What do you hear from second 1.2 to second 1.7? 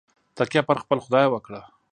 وکړه.